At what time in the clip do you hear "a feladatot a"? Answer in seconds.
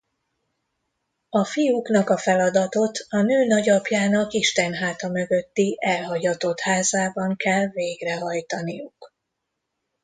2.09-3.21